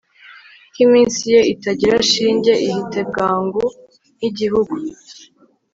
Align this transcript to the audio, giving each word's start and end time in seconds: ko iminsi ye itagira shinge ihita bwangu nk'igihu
ko 0.73 0.77
iminsi 0.85 1.21
ye 1.33 1.39
itagira 1.53 1.97
shinge 2.11 2.53
ihita 2.67 2.99
bwangu 3.09 3.63
nk'igihu 4.17 4.61